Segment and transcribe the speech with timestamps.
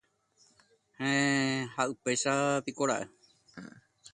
[1.01, 3.05] Héẽ, upéichatikora'e